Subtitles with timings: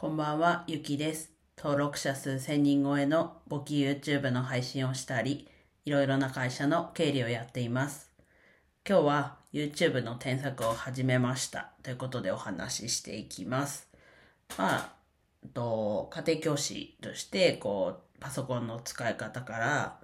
[0.00, 1.32] こんばんは、ゆきです。
[1.56, 5.48] 登録者数1000人超えの簿記 YouTube の配信をしたり、
[5.84, 8.08] いろいろな会社の経理をやっています。
[8.88, 13.88] 今日は YouTube の添削を始めましたということでお話ししていきます。
[14.56, 14.92] まあ、
[15.52, 20.00] と家庭教師としてこうパソコンの使い方から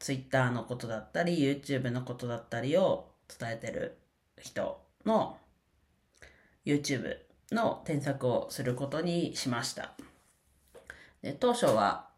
[0.00, 3.98] Twitter のことだったり YouTube のことだったりを伝えてる
[4.40, 5.38] 人の
[6.66, 9.92] YouTube の添削をすることにしました。
[11.22, 12.08] で当初は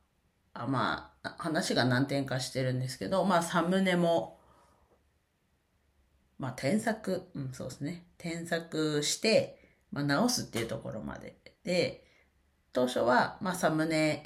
[0.52, 4.38] あまあ話が難点化してるんですけどまあサムネも
[6.38, 9.58] まあ添削うんそうですね添削して、
[9.92, 12.04] まあ、直すっていうところまでで
[12.72, 14.24] 当初は、まあ、サムネ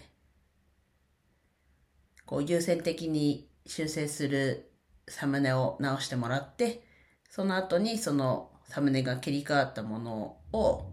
[2.26, 4.70] こう優先的に修正する
[5.08, 6.82] サムネを直してもらって
[7.28, 10.86] その後にそのサムネが切り替わったものを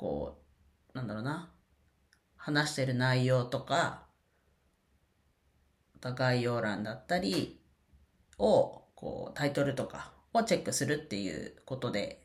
[0.00, 0.38] こ
[0.94, 1.52] うなんだろうな。
[2.36, 4.06] 話してる内容とか
[6.00, 7.60] 概要欄だったり
[8.38, 12.24] をこうタイトルとかをチェックするっていうことで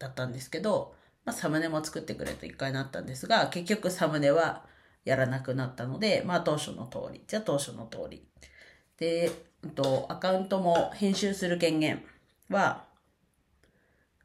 [0.00, 4.66] だったんですけど、まあ、サムネも作ってくれと一回なったんですが結局サムネは
[5.04, 8.26] やらなくなったので、まあ、当初の通りじゃあ当初の通り。
[8.98, 9.30] で、
[9.76, 12.04] と、アカウントも編集する権限
[12.48, 12.84] は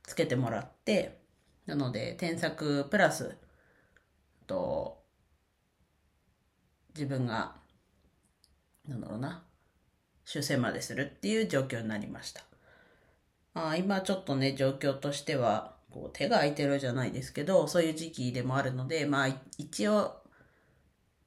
[0.03, 1.18] つけてもらって
[1.69, 3.37] なので添削プラス
[4.47, 5.03] と
[6.95, 7.53] 自分が
[8.87, 9.43] なんだろうな
[10.25, 12.43] 修正までするっていう状況になりました。
[13.53, 20.15] あ今ちょっとね状況としてはこう手が空いてるじゃないですけどそういう時期でもあるのでまあ一応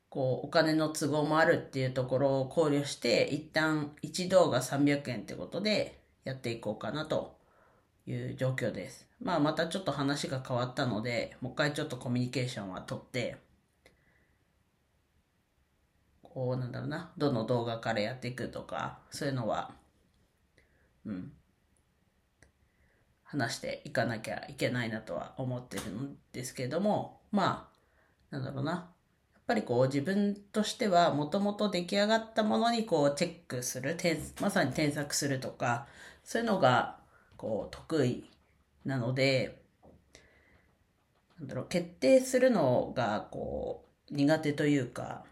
[0.09, 7.37] こうお金の都合もあるっていうところを考慮して一旦一動画300円ってことでやっていこうかなと
[8.06, 9.08] いう状況です。
[9.20, 13.36] まあまたちょっと話が変わったのでもう一回ちょっとコミュニケーションは取って
[16.22, 19.71] こうなんだろうなどの動画からやっていくとかそういうのは
[21.06, 21.32] うん
[23.25, 27.69] 話していかなきゃいけないなとは思ってるんですけどもま
[28.31, 28.84] あなんだろうなやっ
[29.47, 33.97] ぱりこう自分としてはもともと出来上がったものにこうチェックする
[34.41, 35.87] まさに添削するとか
[36.25, 37.02] そういうのが
[37.42, 38.30] こう得意
[38.84, 39.60] なので
[41.41, 45.25] なんだろう決定するのがこう苦手というか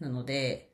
[0.00, 0.68] なので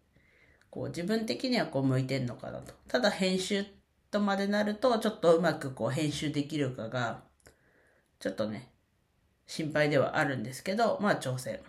[0.69, 2.75] こう自分的にはこう向いてんのかなと。
[2.89, 3.65] ただ編集
[4.11, 7.21] とまでなるとちょっとうまくこう編集できるかが
[8.19, 8.69] ちょっとね
[9.47, 11.61] 心配ではあるんですけどまあ挑戦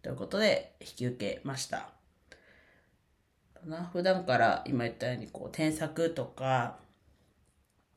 [0.00, 1.90] ということで引き受けました。
[3.66, 3.90] な。
[3.92, 6.85] 普段から今言ったようにこう添削とか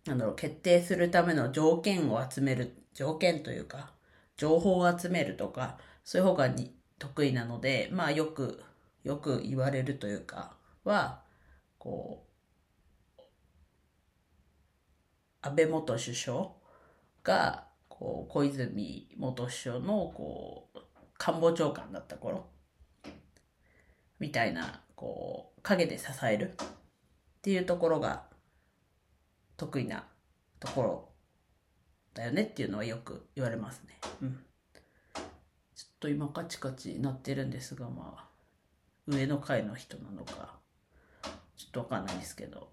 [0.09, 3.91] なんだろう決定するための条件を集める条件というか
[4.37, 6.49] 情報を集めるとかそういう方が
[6.97, 8.63] 得意なのでまあよく
[9.03, 10.53] よく言われるというか
[10.83, 11.21] は
[11.77, 12.25] こ
[13.19, 13.21] う
[15.41, 16.47] 安倍元首相
[17.23, 20.79] がこう小泉元首相のこう
[21.19, 22.47] 官房長官だった頃
[24.19, 26.67] みたいなこう陰で支えるっ
[27.43, 28.28] ていうところが
[29.59, 30.05] 得意な
[30.59, 31.09] ところ
[32.13, 33.99] だよねっていうのはよく言われますね。
[34.21, 34.39] うん。
[35.75, 38.27] ちょっと今カチカチなってるんですがまあ
[39.05, 40.57] 上の階の人なのか
[41.57, 42.69] ちょっとわかんないですけど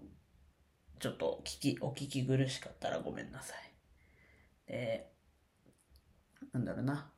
[0.99, 4.71] ちょっと聞きお聞き苦しかったらごめんなさい。
[4.71, 5.09] で
[6.53, 7.09] なんだろうな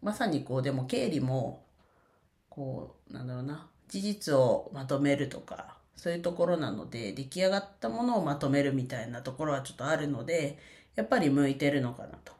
[0.00, 1.66] まさにこうでも経理も
[2.48, 10.58] こうなんだろうな事実をまとめるとかそういうところなので出来上がったものをまとめるみたいなところはちょっとあるので
[10.96, 12.32] やっぱり向いてるのかなと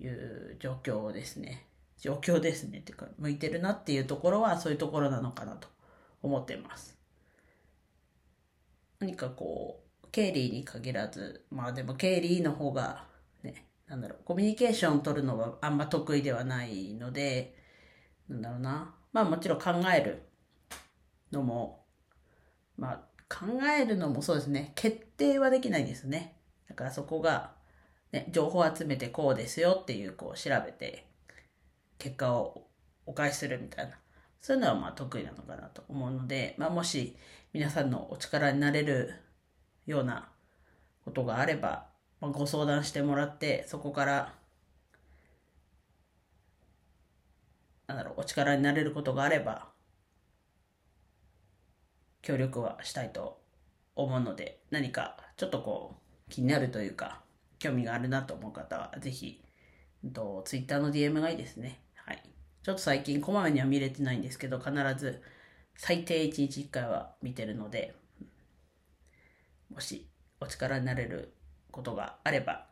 [0.00, 1.66] いう状況ですね。
[1.98, 5.68] 状況ですねっていうか向いてるなっていうところはそういうところなのかなと
[6.22, 6.98] 思ってます。
[9.00, 13.06] 何かこう経理に限らずまあでも経理の方が
[13.42, 17.56] ねなんだろうコミュニケーション取るのはあんま得意ではないので
[18.28, 18.94] なんだろうな。
[19.12, 20.22] まあもちろん考える
[21.30, 21.83] のも
[22.76, 24.72] まあ考えるのもそうですね。
[24.74, 26.36] 決定はできないですね。
[26.68, 27.52] だからそこが、
[28.12, 31.06] ね、情報を集めてこうですよっていうこう調べて
[31.98, 32.66] 結果を
[33.06, 33.98] お返しするみたいな。
[34.40, 37.16] そういうのはまあ得意なのかなと思うので、まあ、もし
[37.54, 39.14] 皆さんのお力になれる
[39.86, 40.28] ような
[41.04, 41.86] ことがあれば、
[42.20, 44.34] まあ、ご相談してもらってそこから
[47.86, 49.68] なんだろうお力になれることがあれば
[52.24, 53.40] 協力はしたいと
[53.94, 55.94] 思うので何かちょっとこ
[56.26, 57.20] う気になるというか
[57.60, 59.40] 興味があるなと思う方は是非
[60.12, 61.80] と、ツイッターの DM がいいですね。
[61.94, 62.22] はい。
[62.62, 65.22] ちょっと最近こまめには見れてないんですけど、必ず
[65.76, 67.94] 最低1日1回は見てるので、
[69.72, 70.06] もし
[70.40, 71.32] お力になれる
[71.70, 72.66] ことがあれば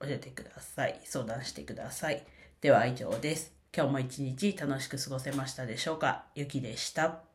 [0.00, 0.98] 教えてください。
[1.04, 2.24] 相談してください。
[2.60, 3.52] では以上です。
[3.76, 6.24] 今日も一日楽しく過ごせましたでしょうか？
[6.34, 7.27] ゆきでした。